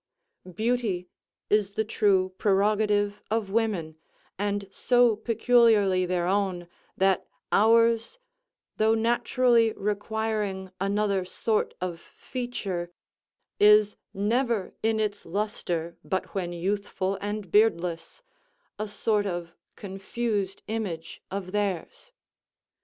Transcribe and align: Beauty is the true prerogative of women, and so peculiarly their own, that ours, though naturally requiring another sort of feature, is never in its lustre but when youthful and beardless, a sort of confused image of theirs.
Beauty 0.51 1.09
is 1.51 1.73
the 1.73 1.83
true 1.83 2.33
prerogative 2.39 3.21
of 3.29 3.51
women, 3.51 3.97
and 4.35 4.67
so 4.71 5.15
peculiarly 5.15 6.07
their 6.07 6.25
own, 6.25 6.67
that 6.97 7.27
ours, 7.51 8.17
though 8.77 8.95
naturally 8.95 9.73
requiring 9.73 10.71
another 10.81 11.23
sort 11.23 11.75
of 11.79 11.99
feature, 11.99 12.91
is 13.59 13.95
never 14.11 14.73
in 14.81 14.99
its 14.99 15.23
lustre 15.23 15.95
but 16.03 16.33
when 16.33 16.51
youthful 16.51 17.15
and 17.21 17.51
beardless, 17.51 18.23
a 18.79 18.87
sort 18.87 19.27
of 19.27 19.53
confused 19.75 20.63
image 20.67 21.21
of 21.29 21.51
theirs. 21.51 22.11